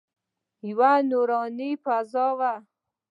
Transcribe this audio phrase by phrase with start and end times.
[0.69, 2.53] یوه نوراني فضا وه.